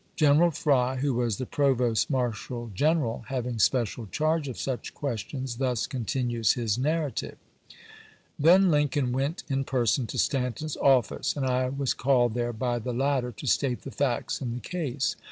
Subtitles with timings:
[0.15, 5.85] General Fry, who was the provost marshal general having special charge of such questions, thus
[5.85, 7.37] con tinues his narrative:
[8.39, 12.93] Then Lincoln went in person to Stanton's office, and I was called there by the
[12.93, 15.15] latter to state the facts in the case.